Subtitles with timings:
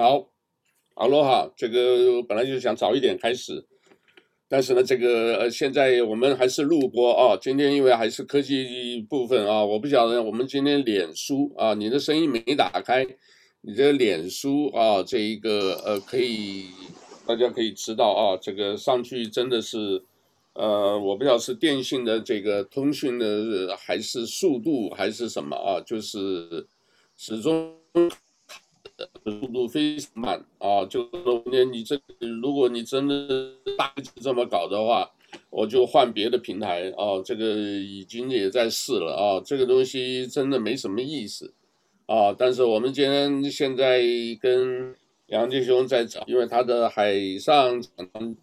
[0.00, 0.30] 好，
[0.94, 3.66] 阿罗哈，这个本来就想早一点开始，
[4.48, 7.36] 但是呢，这个呃，现在我们还是录播啊。
[7.38, 13.06] 今天因为还是科技部分啊，我不晓得我们今天脸书啊，你的声音没打开，
[13.60, 16.68] 你的脸书啊，这一个呃，可以
[17.26, 20.02] 大家可以知道啊，这个上去真的是
[20.54, 26.66] 呃，我不知道是电信的这个通讯的还是速度还是什么啊，就是
[27.18, 27.76] 始终。
[29.24, 30.84] 速度非常慢啊！
[30.86, 32.00] 就说你这，
[32.42, 35.10] 如果你真的大这么搞的话，
[35.50, 37.22] 我就换别的平台啊。
[37.24, 41.52] 这个已经也在试了啊，这个东西真的没什么意思
[42.06, 42.34] 啊。
[42.36, 44.02] 但是我们今天现在
[44.40, 44.94] 跟
[45.26, 47.80] 杨继兄在找，因为他的海上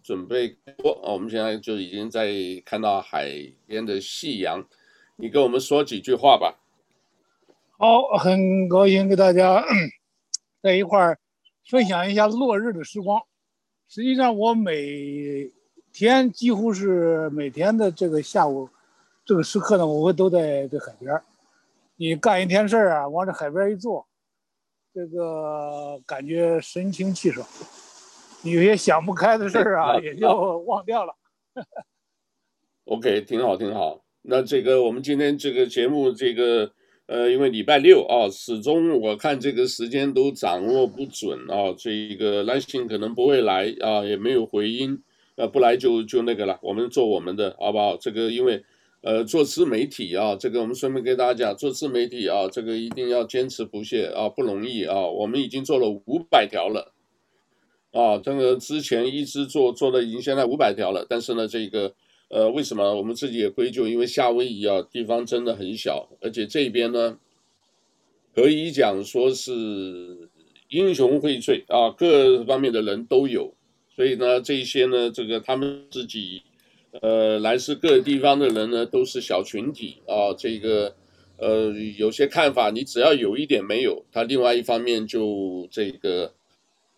[0.02, 2.32] 准备播，我们现在就已经在
[2.64, 3.30] 看到海
[3.66, 4.66] 边的夕阳。
[5.16, 6.58] 你跟我们说几句话吧。
[7.76, 9.64] 好，很高兴给大家。
[10.60, 11.18] 在一块儿
[11.68, 13.22] 分享一下落日的时光。
[13.88, 15.50] 实际上，我每
[15.92, 18.68] 天几乎是每天的这个下午
[19.24, 21.24] 这个时刻呢，我会都在这海边儿。
[21.96, 24.06] 你干一天事儿啊，往这海边一坐，
[24.92, 27.46] 这个感觉神清气爽。
[28.42, 31.14] 你有些想不开的事儿啊， 也就忘掉了。
[32.84, 34.02] OK，挺好，挺好。
[34.22, 36.72] 那这个我们今天这个节目这个。
[37.08, 45.02] 呃，因为礼拜六啊，始终我看这个时间都掌握不准啊，这一个来信可能不会来啊，也没有回音，
[45.36, 47.96] 呃，不来就就那个了，我们做我们的，好不好？
[47.96, 48.62] 这个因为
[49.00, 55.00] 呃，做自媒体啊，这个我们顺便给大家讲，做自媒体啊，这个一定要坚持不懈啊，不容易啊。
[55.06, 56.92] 我们已经做了五百条了，
[57.92, 61.94] 啊，这个之前一直做做的已经现在五百条了，但是呢，这个。
[62.28, 63.88] 呃，为什么我们自己也归咎？
[63.88, 67.18] 因为夏威夷啊，地方真的很小，而且这边呢，
[68.34, 70.28] 可以讲说是
[70.68, 73.54] 英雄荟萃啊，各方面的人都有，
[73.96, 76.42] 所以呢，这些呢，这个他们自己，
[77.00, 80.94] 呃，来自各地方的人呢，都是小群体啊，这个，
[81.38, 86.34] 呃，有些看法，你只要有一点没有，他另外一方面就这个。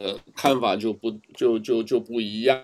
[0.01, 2.59] 呃，看法就不就就就不一样，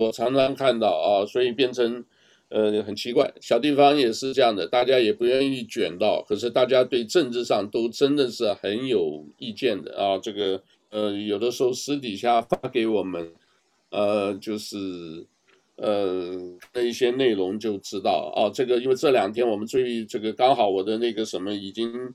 [0.00, 2.04] 我常常看到啊，所以变成
[2.48, 10.18] 呃很奇怪，小地方也是这样的，大家也不愿意卷到，可是大家对政治上都真的是很有意见的啊。
[10.18, 13.32] 这个呃，有的时候私底下发给我们，
[13.90, 14.76] 呃，就是
[15.76, 16.36] 呃
[16.74, 18.50] 那一些内容就知道啊。
[18.52, 22.12] 这个因为这两天我们最这个刚好我的那个什么已经。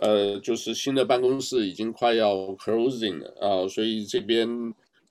[0.00, 4.46] 呃，就是新的办公室已经快要 closing 了啊，所以这边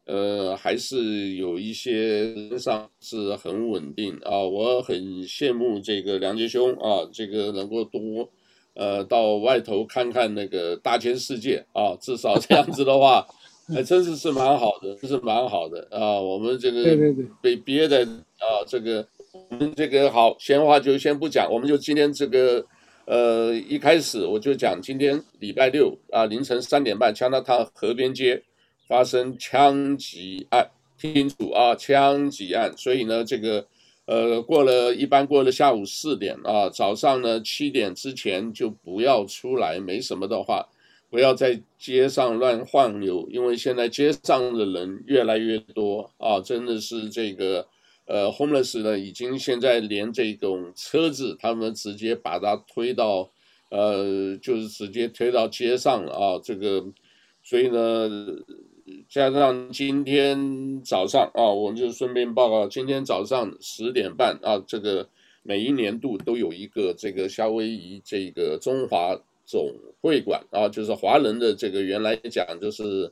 [0.05, 1.91] 呃还是有一些
[2.33, 8.29] 人上是很稳定啊，我很羡慕这个梁杰兄啊，这个能够多
[8.75, 13.25] 呃到外头看看那个大千世界啊，至少这样子的话，
[13.73, 16.21] 还真是是蛮好的，是蛮好的啊。
[16.21, 16.95] 我们这个
[17.41, 18.05] 被憋的
[18.37, 19.07] 啊，这个
[19.49, 22.63] 我们这个好闲话就先不讲，我们就今天这个。
[23.05, 28.41] 呃，一开始我就讲，今天礼拜六啊，凌晨三点半，加拿大河边街
[28.87, 32.75] 发生枪击案，听清楚啊，枪击案。
[32.75, 33.67] 所以呢，这个
[34.05, 40.67] 呃，过了一般过了下午四点啊，早上呢七点之前就不要出来，没什么的话，
[41.11, 47.67] 不要在街上乱晃悠，因为现在街上的人越来越多啊，真的是这个。
[48.05, 53.31] 呃，homeless 呢，已经现在连这种车子，他们直接把它推到，
[53.69, 56.39] 呃，就是直接推到街上了啊。
[56.43, 56.85] 这个，
[57.41, 58.09] 所以呢，
[59.09, 65.09] 加上今天早上啊，我们就顺便报告，今天早上十点半啊，这个
[65.41, 73.11] 每一年度都有一个这个夏威夷这个中华总会馆啊，就是华人的这个原来讲就是。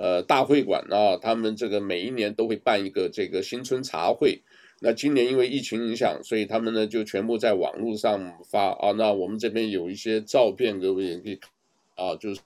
[0.00, 4.40] 呃，大会馆啊，他们这个每一年都会办一个这个新春茶会。
[4.80, 8.92] 那今年因为疫情影响，所以他们呢就全部在网络上发啊。
[8.92, 11.50] 那我们这边有一些照片，各位也可以看
[11.96, 12.40] 啊，就是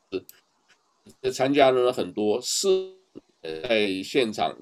[1.31, 2.69] 参加的人很多，是
[3.43, 4.57] 在现场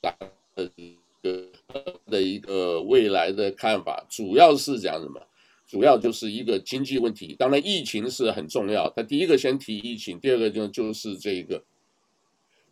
[0.00, 1.48] 的一个
[2.06, 5.20] 的一个未来的看法，主要是讲什么？
[5.68, 7.36] 主要就是一个经济问题。
[7.38, 11.62] 当然，疫情是很重要，他第一个先提疫情，第二个就就是这个。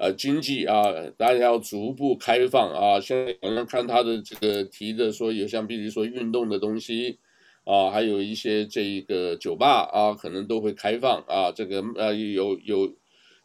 [0.03, 0.83] 呃，经济啊，
[1.19, 2.99] 大家要逐步开放啊。
[2.99, 7.19] 现在好像看他的这个提的说，有像比如说运动的东西
[7.65, 11.53] 啊，还有一些这一个酒吧啊，可能都会开放啊。
[11.53, 12.95] 这个呃，有有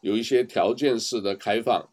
[0.00, 1.90] 有一些条件式的开放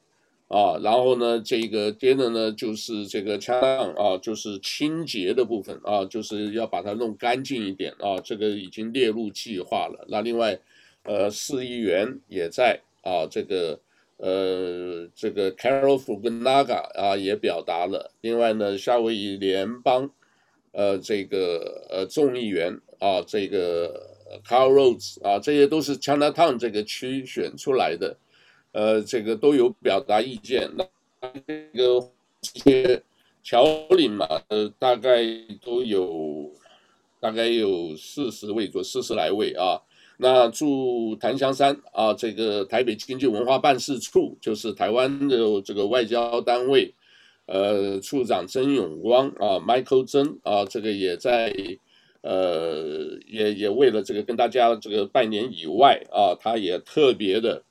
[0.48, 0.80] 啊。
[0.82, 3.60] 然后呢，这个接着呢，就是这个枪
[3.96, 8.18] 啊，就是清洁的部分啊，就是要把它弄干净一点啊。
[8.24, 10.06] 这个已经列入计划了。
[10.08, 10.58] 那另外，
[11.04, 13.78] 呃，市议员也在啊，这个。
[14.24, 18.10] 呃，这个 Carol Fukunaga 啊也表达了。
[18.22, 20.10] 另外呢，夏威夷联邦
[20.72, 24.16] 呃这个呃众议员啊，这个
[24.48, 28.16] Carl Rhodes 啊，这些都是 Chinatown 这个区选出来的，
[28.72, 30.72] 呃，这个都有表达意见。
[30.78, 30.88] 那
[31.46, 32.10] 这个
[32.40, 33.04] 这些
[33.44, 35.22] 侨领嘛，呃，大概
[35.62, 36.50] 都有
[37.20, 39.82] 大概有四十位左四十来位啊。
[40.18, 46.94] 那驻檀香山啊，这个台北经济文化办事处就是台湾的这个外交单位，
[47.46, 51.54] 呃，处长曾永光啊，Michael 曾啊，这个也在，
[52.22, 57.64] 呃，也也为了这个跟大家这个拜年以外啊，他也特别的。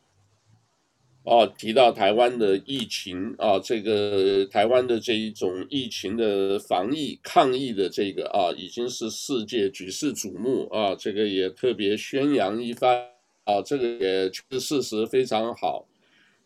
[1.24, 13.06] 哦，提到台湾的疫情啊，这个台湾的这一种疫情的防疫抗疫的这个啊，已经是世界举世瞩目啊，这个也特别宣扬一番
[13.44, 15.86] 啊，这个也确实事实非常好，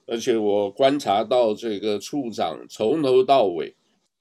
[0.04, 3.74] 而且我观察到这个处长从头到尾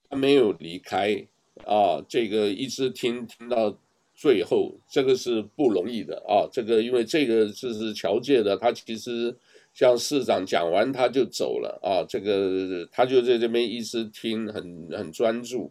[0.10, 1.28] 他没有离开
[1.66, 3.78] 啊，这个一直听听到
[4.16, 9.36] 最后，这个是不容易的啊，这个因为这个就是侨界的，他其实。
[9.75, 15.69] 像市长讲完他就走了啊，这个他就在这边一直听，很很专注，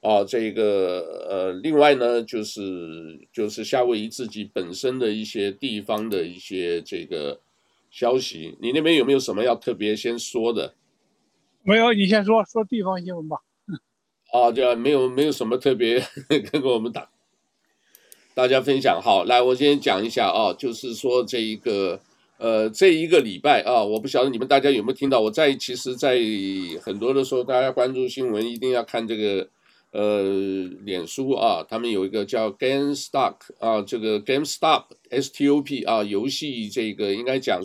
[0.00, 7.38] 啊，这个呃，另外呢就是就是夏威夷自己本身的一些地方的一些这个
[7.88, 10.74] 消息，你那边有没有什么要特别先说的？
[11.62, 13.36] 没有，你先说说地方新闻吧。
[14.34, 16.04] 啊，对啊，没有没有什么特别
[16.50, 17.08] 跟我们打
[18.34, 19.00] 大家分享。
[19.00, 22.00] 好，来我先讲一下啊，就是说这一个。
[22.38, 25.20] 呃，这一个礼拜啊，我不晓得你们大家有没有听到？
[25.20, 26.18] 我在其实，在
[26.82, 29.48] 很多的时候，大家关注新闻一定要看这个，
[29.92, 30.22] 呃，
[30.84, 37.60] 脸书啊，他们有一个叫 GameStop 啊，这个 GameStop S T O P 啊，游戏这个应该讲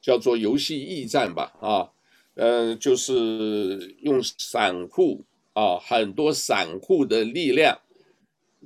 [0.00, 1.90] 叫做游戏驿站吧啊，
[2.34, 7.78] 呃，就是用散户啊，很多散户的力量。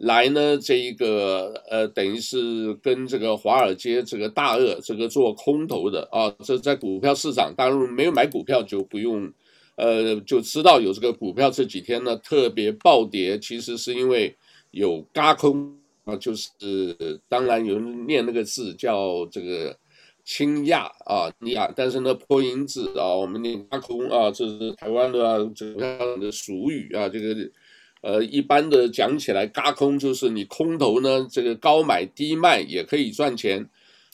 [0.01, 9.33] 来呢，这一个呃，等于是跟这个华尔街这个大鳄这个做空头的啊，这在股票市场，当然没有买股票就不用，
[9.75, 14.37] 呃，就知道有这个股票这几天呢特别暴跌，其实是因为
[14.71, 19.77] 有轧空啊，就是当然有人念那个字叫这个
[20.25, 27.35] 清亚啊亚，但是呢破音字啊，我们念轧空啊，这是台湾的啊这个的俗语啊，这个。
[28.01, 33.69] 呃，一般的讲起来，轧空就是你空头呢，这个高买低卖也可以赚钱，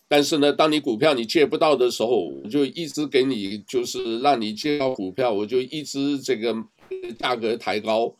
[0.09, 6.57] 但是呢，当你股票你借不到的时候，我就一直给你，就是让你借到股票，我就一直这个
[7.19, 8.15] 价格抬高，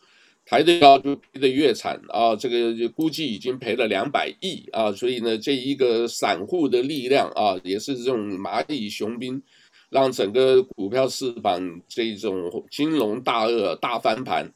[0.45, 2.35] 抬得高就赔得越惨啊！
[2.35, 4.91] 这个估计已经赔了两百亿啊！
[4.91, 9.41] 所以呢，这一个散户的力量啊，也是这种蚂蚁雄兵，
[9.89, 14.47] 让整个股票市场这种金融大鳄大翻盘。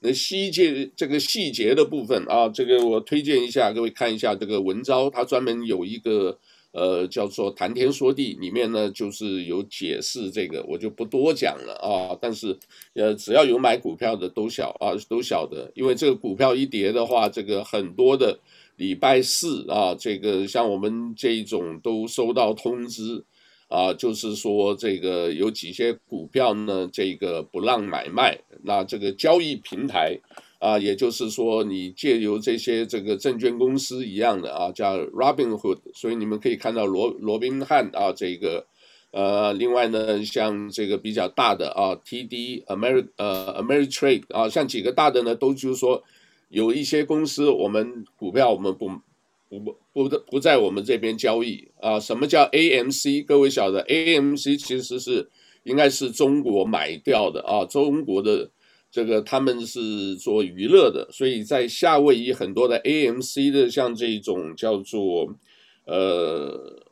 [0.00, 6.38] 那细节这个细节的部分啊，这个我推荐一下各位看一下这个文章，它专门有一个
[6.72, 12.16] 呃叫做谈天说地，里面呢就是有解释这个，我就不多讲了啊。
[12.20, 12.56] 但是
[12.94, 18.38] 呃只要有买股票的都晓啊都晓得，因为这个股票一跌的话，这个很多的
[18.76, 23.24] 礼拜四啊，这个像我们这一种都收到通知。
[23.68, 28.38] 啊，就是说这个有几些股票呢，这个不让买卖。
[28.64, 30.18] 那这个交易平台
[30.58, 35.78] 啊，也就是说你借由这些这个证券公司一样的啊，叫 Robinhood。
[35.94, 38.66] 所以你们可以看到罗罗宾汉啊，这个
[39.10, 46.02] 呃，另外呢，像这个比较大的啊，TD Ameri 呃 Ameritrade 啊，像几个大的呢，都就是说
[46.48, 48.90] 有一些公司我们股票我们不。
[49.48, 49.58] 不
[49.94, 51.98] 不不在我们这边交易啊！
[51.98, 53.24] 什么叫 AMC？
[53.24, 55.30] 各位晓得，AMC 其实是
[55.62, 57.64] 应该是中国买掉的啊。
[57.64, 58.50] 中国的
[58.90, 65.34] 这个他们是做娱乐的，所以在夏威夷很多的 AMC 的像这种叫做
[65.86, 66.82] 呃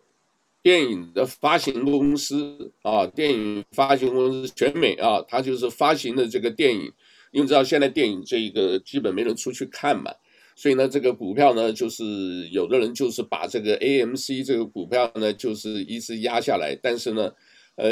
[0.62, 6.90] 电影的发行公司啊，电影发行公司全美啊，它就是发行的这个电影，
[7.32, 10.10] 因为知道现在电影这个基本没人出去看嘛。
[10.58, 16.74] 所以呢，这个股票呢，就是有的人就是把这个 AMC 这个股票呢，就是一直压下来。
[16.82, 17.30] 但是呢，
[17.74, 17.90] 呃，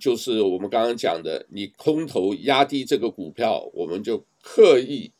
[0.00, 5.12] 就是我们刚刚讲的，你空头压低这个股票，我们就刻意，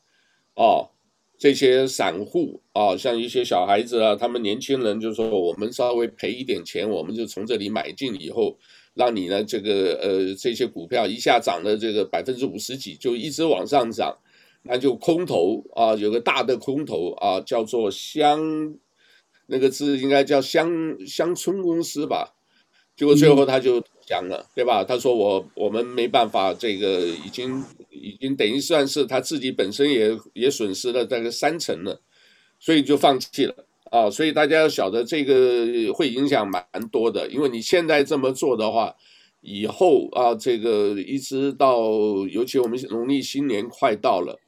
[0.56, 0.90] 哦，
[1.38, 8.58] 这些散户啊，像一些小孩子啊，他们年轻人就说，我们稍微赔一点钱，我们就从这里买进以后，
[8.94, 14.18] 让你呢，这个呃，这些股票一下涨了这个百分之五十几，就一直往上涨。
[14.66, 18.74] 那就空头啊，有个大的空头啊，叫做乡，
[19.46, 22.34] 那个字应该叫乡乡村公司吧。
[22.96, 24.82] 结果最后他就讲了，对吧？
[24.82, 32.00] 他说我我们没办法，这个已经已经等于算是他自己本身也也损失了大概三成了，
[32.58, 34.08] 所以就放弃了啊。
[34.08, 38.94] 所以大家要晓得这个会影响蛮多的，因为你现在这么做的话，
[39.42, 41.82] 以后啊，这个一直到
[42.30, 44.40] 尤其我们农历新年快到了。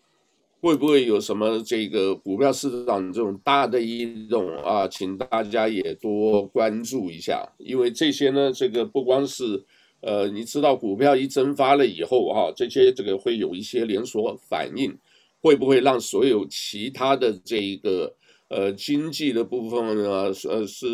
[0.61, 4.89] 会不会有什么这个股票市场这种大的异动啊？
[4.89, 9.65] 请大家也多关注一下，因为这些呢，这个不光是，
[10.01, 14.97] 呃，你知道股票一蒸发了以后啊，这些这个会有一些连锁反应，
[15.41, 18.17] 会不会让所有其他的这一个
[18.49, 20.87] 呃经济的部分呢，呃是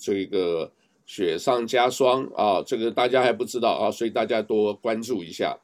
[0.00, 0.70] 这个
[1.06, 2.62] 雪上加霜啊？
[2.64, 5.58] 这个大家还不知道啊，所以大家多关注一下。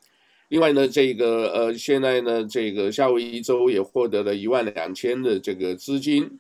[0.49, 6.39] 另外呢，这个呃，现在呢，这个夏威夷州也获得了一万两千的这个资金，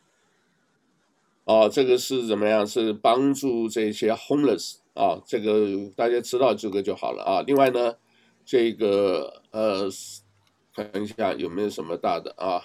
[1.44, 2.66] 啊，这个是怎么样？
[2.66, 7.42] 是帮助这些 homeless 啊，这个大家知道这个就好了啊。
[7.46, 7.94] 另外呢，
[8.44, 9.88] 这个呃，
[10.74, 12.62] 看一下有没有什么大的啊？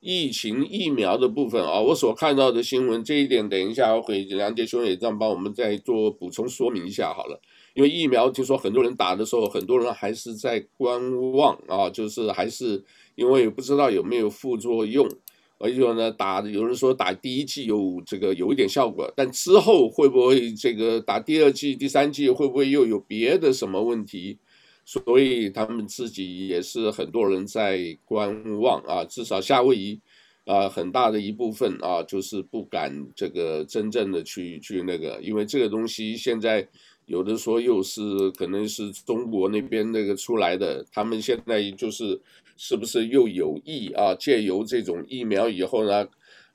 [0.00, 7.40] 疫情疫苗的部分啊，我所看到的新闻这一点，等一下我会梁杰兄也这样帮我们再做补充说明一下好了。
[7.78, 12.82] 因为疫苗，听说很多人打的时候，很多人还是在观望啊，就是还是
[13.14, 15.08] 因为不知道有没有副作用，
[15.58, 24.38] 而且呢，打有人说打第一剂有这个有一点效果，但之后会不会这个打第二剂、第三剂会不会又有别的什么问题？
[24.84, 30.00] 所以他们自己也是很多人在观望啊，至少夏威夷
[30.46, 36.68] 啊很大的一部分啊，就是不敢这个真正的去去那个，因为这个东西现在。
[37.08, 42.20] 有的说又是可能是中国那边那个出来的，他们现在就是
[42.58, 44.14] 是不是又有意啊？
[44.14, 46.06] 借由这种疫苗以后呢，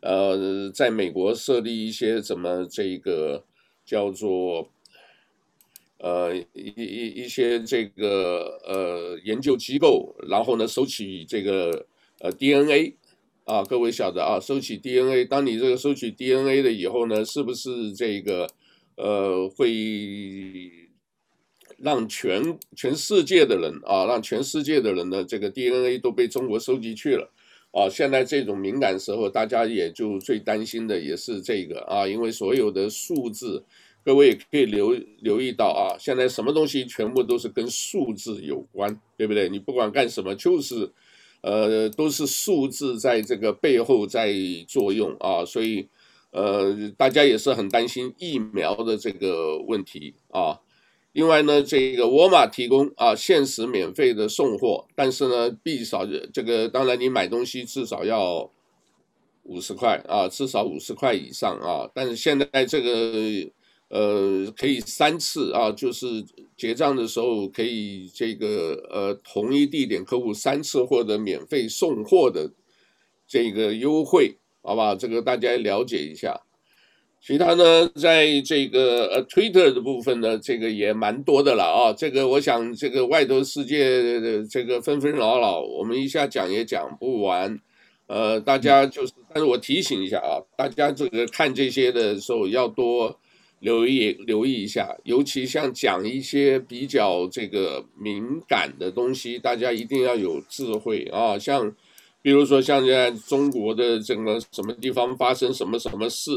[0.01, 3.43] 呃，在美国设立一些什么这个
[3.83, 4.69] 叫做
[5.98, 11.88] 呃一一一些这个呃研究机构，然后呢收取这个
[12.19, 12.93] 呃 DNA
[13.45, 18.48] 啊，各位晓得啊，收取 DNA，当你这个收取 DNA 了以后呢，是不是这个？
[18.95, 20.71] 呃，会
[21.77, 27.29] 让全全世界的人啊，让全世界的人呢这个 DNA 都被中国收集去了
[27.71, 27.89] 啊！
[27.89, 33.63] 现在这种敏感时候，大家也就最担心的也是这个啊，因为所有的数字，
[34.05, 39.50] 各位可以留留意到啊，现在什么东西全部都是跟数字有关，对不对？
[39.50, 40.91] 你不管干什么，就是
[41.41, 44.31] 呃，都是数字在这个背后在
[44.67, 45.88] 作用啊，所以。
[46.34, 50.60] 呃，大家也是很担心疫苗的这个问题啊。
[51.13, 58.50] 另外呢，这个沃尔玛提供啊限时免费的送货，但是呢，必少这个当然你买东西至少要
[59.44, 61.88] 五十块啊，至少五十块以上啊。
[61.94, 63.52] 但是现在这个
[63.90, 66.25] 呃可以三次啊，就是
[66.58, 72.52] 结账的时候可以这个呃同一地点客户三次获得免费送货的
[73.28, 74.38] 这个优惠。
[74.63, 76.39] 好吧，这个大家了解一下。
[77.22, 81.93] 其他呢，在这个呃 Twitter 的部分呢，这个也蛮多的了啊。
[81.93, 87.60] 这个我想，这个外头世界的这个纷纷扰扰，我们一下讲也讲不完。
[88.08, 93.20] 呃，大家就是，但是我提醒一下啊，大家这个看这些的时候要多
[93.60, 101.75] 留意留意一下，尤其像讲一些比较这个敏感的东西，大家一定要有智慧啊，像。
[102.24, 106.32] 比如说，像现在中国的这个什么地方发生什么什么事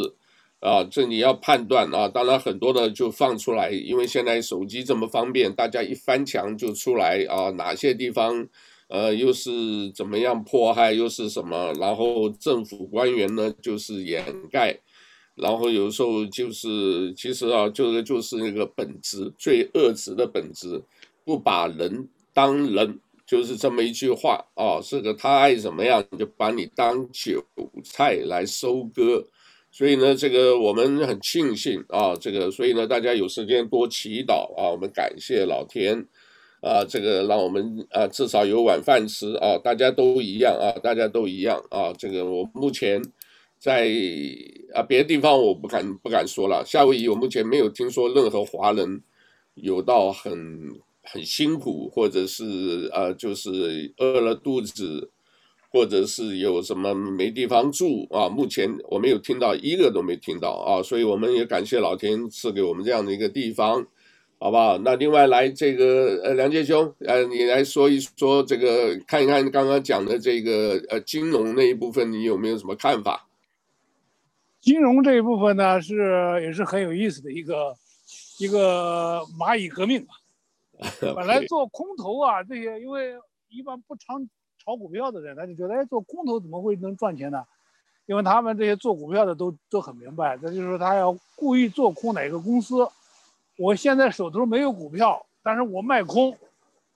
[0.58, 2.08] 啊，这你要判断啊。
[2.08, 7.50] 当然，很多的就放出来，因为现在手机这么方便，大家一翻墙就出来啊。
[7.50, 8.48] 哪些地方，
[8.88, 11.72] 呃，又是怎么样迫害，又是什么？
[11.78, 14.76] 然后政府官员呢，就是掩盖，
[15.36, 20.82] 然后有时候就是其实啊，这个就是那个本质最恶质的本质，
[21.24, 22.98] 不把人当人。
[23.26, 27.44] 就是这么一句话啊，是个他爱怎么样就把你当韭
[27.82, 29.26] 菜来收割，
[29.72, 36.06] 所以呢，这个我们很庆幸啊，这个所以呢，大家有时间多祈祷啊，我们感谢老天
[36.60, 43.02] 啊，这个让我们啊至少有晚饭吃啊，大家都一样啊，大家都一样啊，这个我目前
[43.58, 43.90] 在
[44.72, 49.02] 啊别的地方我不敢不敢说了，夏威夷我目前没有听说任何华人
[49.54, 50.85] 有到很。
[51.06, 55.10] 很辛苦，或者是呃，就是饿了肚子，
[55.70, 58.28] 或者是有什么没地方住啊。
[58.28, 63.86] 目前我没有听到一个都没听到啊，所以我们也感谢老天赐给我们这样的一个地方，
[64.38, 64.76] 好不好？
[64.78, 73.28] 那另外来这个呃，梁杰兄，呃，你来说一说这个，看一看刚刚讲的这个呃金融那一部分，你有没有什么看法？
[74.60, 75.94] 金融这一部分呢，是
[76.42, 77.76] 也是很有意思的一个
[78.40, 80.04] 一个蚂蚁革命。
[81.14, 83.14] 本来做空头啊，这些因为
[83.48, 84.28] 一般不常
[84.58, 87.44] 炒股票的人，他就觉得，哎，做空头怎么会能赚钱呢？
[88.06, 92.88] 因为他们这些做股票的都都很明白，这就是说他要故意做空哪个公司。
[93.58, 96.36] 我现在手头没有股票，但是我卖空，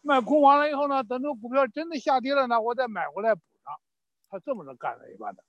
[0.02, 3.75] 卖空完了以后呢，等这股票真的下跌了呢，我再买回来补上。
[4.28, 5.42] 他这么着干的，一般的。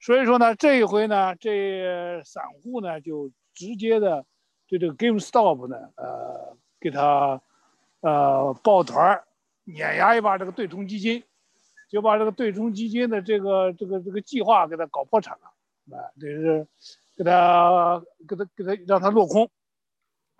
[0.00, 4.24] 所以说呢，这一回呢，这散户呢就直接的
[4.68, 7.42] 对这个 GameStop 呢，呃，给他。
[8.06, 9.20] 呃，抱团
[9.64, 11.24] 碾压一把这个对冲基金，
[11.90, 16.64] 就把这个对冲基金的这个这个这个计划给他搞破产了，啊，这是
[17.16, 19.50] 给他给他给他让他落空。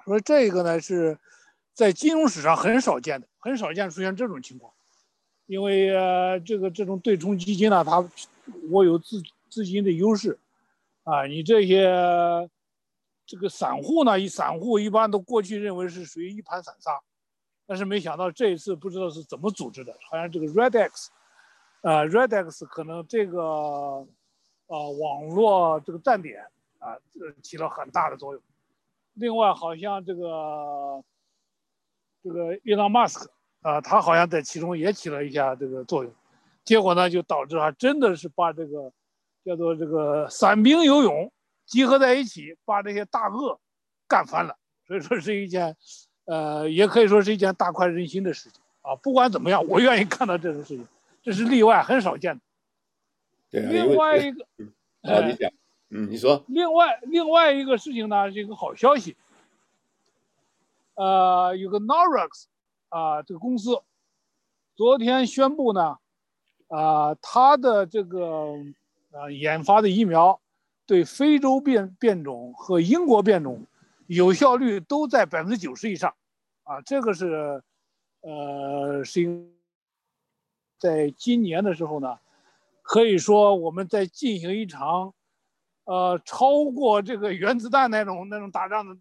[0.04, 1.18] 说这个呢是
[1.74, 4.72] 在金融史上很少见的，很少见出现这种情况，
[5.46, 5.88] 因为
[6.46, 8.08] 这个这种对冲基金呢，它
[8.70, 9.20] 我有资
[9.50, 10.38] 资金的优势，
[11.02, 12.48] 啊，你这些
[13.26, 17.00] 这个散户呢，一散户一般都过去认为是属于一盘散沙。
[17.68, 21.08] 但是没想到这一次不知道是怎么组织的，好像这个 Redex，
[21.80, 24.06] 呃，Redex 可能这个，呃，
[24.68, 26.46] 网络这个站点
[26.78, 28.42] 啊，这起了很大的作用。
[29.14, 31.02] 另外，好像这个
[32.22, 33.26] 这个 Elon Musk
[33.62, 36.14] 啊，他好像在其中也起了一下这个作用。
[36.64, 38.92] 结果呢，就导致啊，真的是把这个
[39.44, 41.32] 叫做这个散兵游勇
[41.64, 43.58] 集合在一起，把这些大鳄
[44.06, 44.56] 干翻了。
[44.86, 45.76] 所以说是一件。
[46.26, 48.96] 呃，也可以说是一件大快人心的事情啊！
[48.96, 50.86] 不管怎么样，我愿意看到这种事情，
[51.22, 52.42] 这是例外，很少见的。
[53.48, 54.44] 对啊，另外一个，
[55.02, 55.50] 啊，你讲，
[55.90, 56.44] 嗯，你说。
[56.48, 59.16] 另外，另外一个事情呢，是一个好消息。
[60.94, 62.46] 呃，有个 Norex
[62.88, 63.80] 啊，这个公司
[64.74, 65.98] 昨天宣布呢，
[66.66, 68.52] 啊，它的这个
[69.12, 70.40] 呃研发的疫苗
[70.86, 73.64] 对非洲变变种和英国变种。
[74.06, 76.14] 有效率都在百分之九十以上，
[76.62, 77.62] 啊，这个是，
[78.20, 79.52] 呃，是因
[80.78, 82.18] 在今年的时候呢，
[82.82, 85.14] 可以说我们在进行一场，
[85.84, 88.96] 呃，超过这个原子弹那种那种打仗的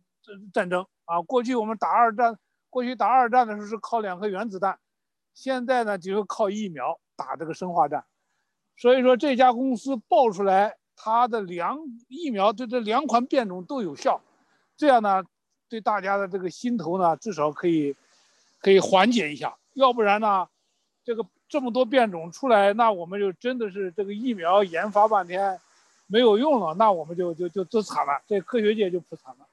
[0.53, 1.21] 战争啊。
[1.21, 2.39] 过去我们打二战，
[2.69, 4.79] 过去打二战的时候是靠两颗原子弹，
[5.33, 8.05] 现在呢就是靠疫苗打这个生化战。
[8.77, 14.21] 所以说这家公司爆出来，它的两疫苗对这两款变种都有效。
[14.77, 15.23] 这样呢，
[15.69, 17.95] 对大家的这个心头呢，至少可以，
[18.59, 19.55] 可以缓解一下。
[19.73, 20.47] 要不然呢，
[21.03, 25.59] 这个这么多变种出来，那我们就真的是这个疫苗研发半天
[26.07, 29.45] 没有用了，那我们就就就就惨了，这科学界就不惨了。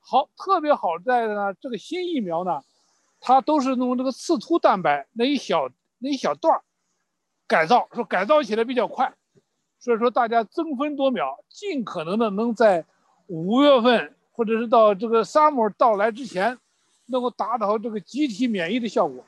[0.00, 2.62] 好，特别好在呢，这个新疫苗呢，
[3.20, 6.60] 它都是用这个刺突蛋白那一小那一小段
[7.46, 9.12] 改造，说改造起来比较快，
[9.78, 12.84] 所以说大家争分夺秒，尽可能的能在
[13.26, 14.14] 五月份。
[14.38, 16.56] 或者是到这个 summer 到来之前，
[17.06, 19.24] 能够达到这个集体免疫的效果。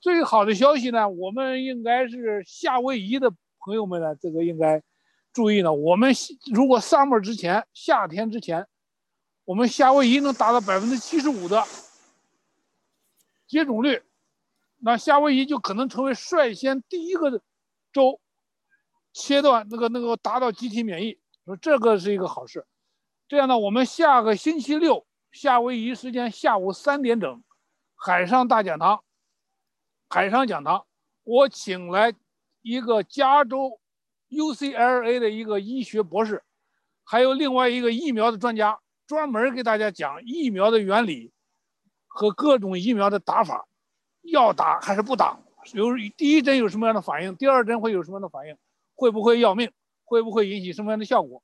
[0.00, 4.82] 最好的消息呢，我们应该是夏威夷的朋友们呢，这个应该
[5.34, 5.70] 注意呢。
[5.70, 6.14] 我们
[6.50, 8.66] 如果 summer 之前，夏天之前，
[9.44, 11.62] 我们夏威夷能达到百分之七十五的
[13.46, 14.02] 接种率，
[14.78, 17.42] 那夏威夷就可能成为率先第一个
[17.92, 18.18] 州
[19.12, 22.64] 切断那个那个达到集体免疫，说这个是一个好事。
[23.32, 27.42] 这样呢，我们下个星期六夏威夷时间下午三点整，
[27.94, 29.02] 海上大讲堂，
[30.10, 30.84] 海上讲堂，
[31.24, 32.12] 我请来
[32.60, 33.80] 一个加州
[34.28, 36.42] UCLA 的一个医学博士，
[37.04, 41.32] 还有另外一个疫苗的专家，专门给大家讲疫苗的原理
[42.08, 43.66] 和各种疫苗的打法，
[44.20, 45.40] 要打还是不打？
[45.72, 47.34] 有第一针有什么样的反应？
[47.36, 48.54] 第二针会有什么样的反应？
[48.94, 49.72] 会不会要命？
[50.04, 51.42] 会不会引起什么样的效果？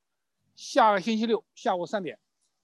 [0.59, 2.19] 下个星期六下午三点，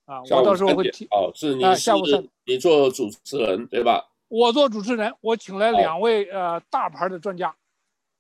[0.05, 1.05] 啊，我到时候会提。
[1.13, 4.11] 哦，是你是、啊、下午三，你做主持人对吧？
[4.27, 7.55] 我做主持人，我请来两位呃大牌的专家。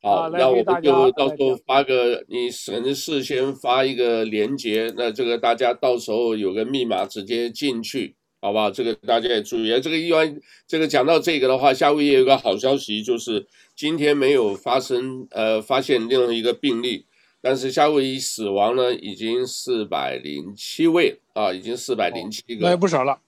[0.00, 8.70] 好，那我们就到时候发个，你神事先发一个链接，那这个大家到时候有个密码直接进去，好不好？
[8.70, 9.80] 这个大家也注意。
[9.80, 17.06] 这个一般这个讲到这个的话，夏威夷也有个好消息，就是今天没有发生呃发现另一个病例。
[17.46, 23.18] 但是夏威夷死亡呢，已经四百零七位啊，已经四百零七个，那也不少了，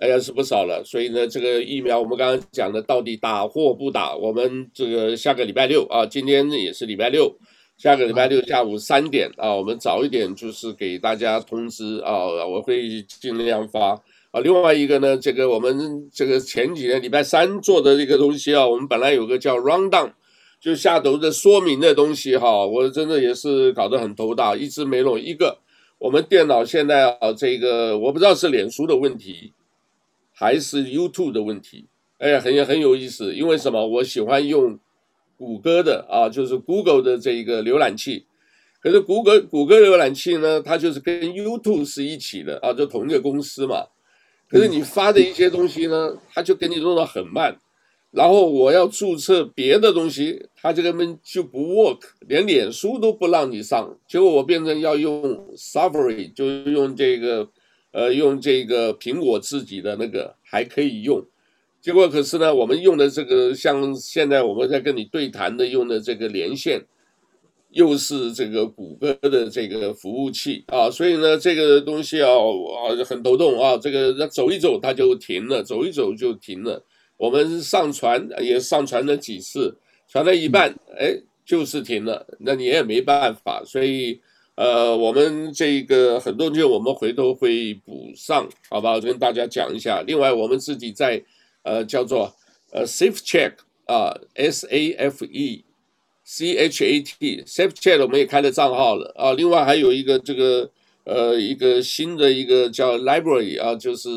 [0.00, 0.82] 哎呀是不少了。
[0.84, 7.32] 所以呢，这个疫苗我们刚刚讲的到底打或不打，我们这个下个礼拜六啊，今天也是礼拜六，
[7.78, 13.90] 下个礼拜六下午三点啊，我们早一点就是给大家通知啊，我会尽量发
[14.32, 14.40] 啊。
[14.42, 20.10] 另外一个呢，这个我们这个前几天礼拜三做的这个东西啊，我们本来有个叫 rundown。
[20.62, 25.58] 就下头的说明的东西哈，我真的也是搞得很头大，一直没弄一个。
[25.98, 29.52] 我们电脑现在啊，这个我不知道是脸书的问题，
[30.32, 31.86] 还是 YouTube 的问题。
[32.18, 33.84] 哎，很很有意思，因为什么？
[33.84, 34.78] 我喜欢用
[35.36, 38.26] 谷歌的啊，就是 Google 的这一个浏览器。
[38.80, 43.86] 可是谷歌谷歌浏览器呢，它就是跟 YouTube 是一起的啊，就同一个公司嘛。
[44.48, 47.58] 可是你发的一些东西呢，它就给你弄得很慢。
[48.12, 53.98] 然后我要注册别的东西，它这个门就不 work，连脸书都不让你上。
[54.06, 55.22] 结果我变成要用
[55.56, 57.48] Safari，就用这个，
[57.90, 61.24] 呃，用这个苹果自己的那个还可以用。
[61.80, 66.84] 结果可是呢，我们用的这个像现在我们在跟你对谈的用的这个连线，
[67.70, 76.84] 又是这个谷歌的这个服务器啊，所以呢，这个东西啊啊很头痛啊，这个走一走它就停了，走一走就停了。
[77.22, 79.76] 我们上传也上传了几次，
[80.08, 83.62] 传了一半，哎，就是停了，那你也没办法。
[83.64, 84.20] 所以
[84.56, 88.94] 呃，我们这个很多东西我们回头会补上，好吧？
[88.94, 90.02] 我跟大家讲一下。
[90.06, 91.22] 另外，我们自己在。
[91.64, 92.34] 呃，叫做
[92.72, 93.52] 呃，Safe Check
[93.86, 95.64] 啊，S A F E
[96.24, 99.32] C H A T，Safe Check 我们也开了账号了啊。
[99.34, 100.68] 另外还有一个这个
[101.04, 104.08] 呃，一个新的一个叫 Library 啊，就是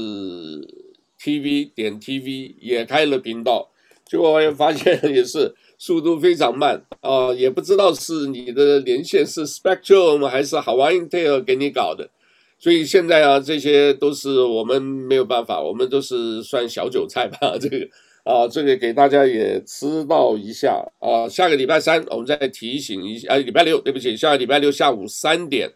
[1.21, 3.71] TV 点 TV 也开了频道。
[4.05, 12.09] 结果我也发现也是速度非常慢啊，也不知道是你的连线是 Spectrum 还是 Hawaiian Tel 给你搞的。
[12.59, 17.57] 所以现在啊，这些都是我们没有办法，我们都是算小韭菜吧。
[17.59, 17.77] 这个
[18.23, 21.27] 啊，这个给大家也知道一下啊。
[21.27, 25.69] 下个礼拜三我们再提醒一下，啊，礼拜六对不起，下个礼拜六下午三点，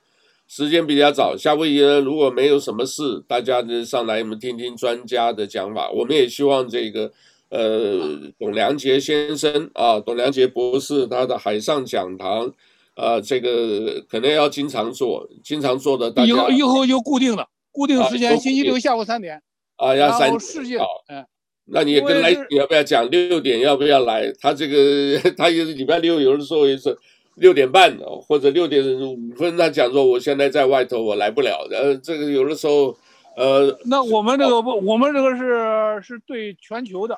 [0.49, 1.37] 时间比较早。
[1.37, 5.89] 夏威夷呢，如果没有什么事，大家就上来我们听听专家的讲法。
[5.91, 7.11] 我们也希望这个
[7.49, 12.51] 呃，董良杰先生啊，董良杰博士他的海上讲堂。
[12.95, 16.11] 呃，这个可能要经常做，经常做的。
[16.25, 19.41] 以后以后就固定了，固定时间，星期六下午三点。
[19.77, 20.39] 啊，要三点。
[20.39, 21.25] 世界，嗯，
[21.71, 24.29] 那你也跟来你要不要讲六点要不要来？
[24.41, 26.93] 他这个 他也是礼拜六有的时候也是
[27.39, 27.97] 六点半
[28.27, 31.67] 或者六点五分，他讲说我现在在外头，我来不了。
[31.71, 32.97] 呃，这个有的时候，
[33.35, 37.17] 呃，那我们这个不，我们这个是是对全球的，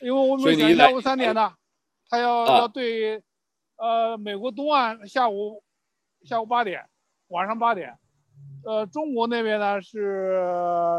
[0.00, 1.52] 因为我们讲下午三点的，
[2.08, 3.22] 他要要对。
[3.82, 5.62] 呃，美国东岸下午
[6.22, 6.84] 下午八点，
[7.28, 7.96] 晚上八点，
[8.62, 10.38] 呃，中国那边呢是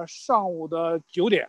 [0.08, 1.47] 上午的九点，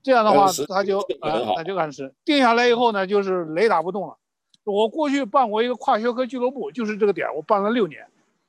[0.00, 4.16] 这样的话他就呃他就按时定下来以后呢，就是雷打不动了。
[4.64, 8.02] 我过去办过一个跨学科俱乐部，就是这个点，我办了六年，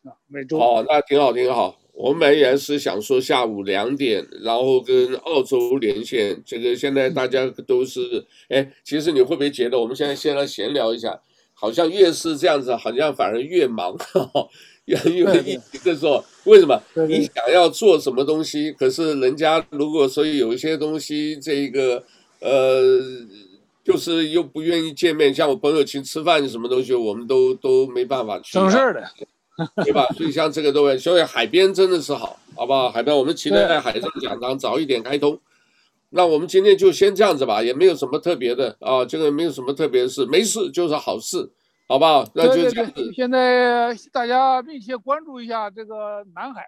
[0.03, 0.57] 啊，每周。
[0.57, 1.77] 哦，那挺好，挺好。
[1.93, 6.41] 我们本来是想说下午两点，然后跟澳洲连线。
[6.45, 11.21] 这个现在大家都是，哎，其实你会不会觉得我们现在先来闲聊一下？
[11.53, 13.95] 好像越是这样子，好像反而越忙，
[14.85, 16.81] 越越一个说为什么？
[17.07, 22.03] 你想要做什么东西，可是人家如果说有一些东西，这个
[22.39, 22.81] 呃，
[23.83, 28.51] 就是又不愿意见面，像我朋友请吃饭什么东西，我们都都没办法去。
[28.53, 29.03] 省事儿的，
[29.83, 30.05] 对吧？
[30.17, 32.89] 所以像这个都会，所以海边真的是好，好不好？
[32.91, 35.39] 海边我们期待在海上讲堂早一点开通。
[36.13, 41.49] 那我们今天就先这样子吧，也没有什么特别的啊，这个没有什么特别的事，没事就是好事，
[41.87, 42.27] 好不好？
[42.35, 43.11] 那就这样子。
[43.15, 46.67] 现在大家密切关注一下这个南海，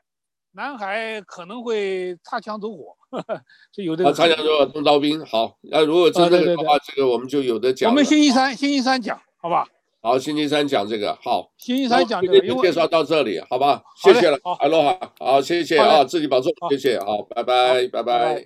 [0.55, 2.95] 南海可能会擦枪走火，
[3.73, 4.09] 是有这个。
[4.09, 5.23] 啊，擦枪走火，动刀兵。
[5.25, 7.89] 好，那如果真的的话，这个我们就有的讲。
[7.89, 9.67] 我们星期三，星期三讲，好吧？
[10.01, 11.49] 好，星期三讲这个，好。
[11.57, 13.81] 星期三讲这个，就介绍到这里，好吧？
[14.03, 18.41] 谢谢了，哈喽哈，好，谢谢啊，自己保重，谢谢，好，拜拜，拜拜。